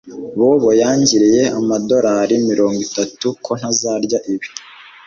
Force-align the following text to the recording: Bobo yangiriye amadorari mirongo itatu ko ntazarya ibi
Bobo 0.37 0.69
yangiriye 0.81 1.43
amadorari 1.59 2.35
mirongo 2.49 2.79
itatu 2.87 3.27
ko 3.43 3.51
ntazarya 3.59 4.17
ibi 4.33 4.47